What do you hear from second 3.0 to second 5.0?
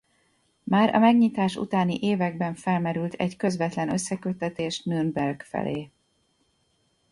egy közvetlen összeköttetés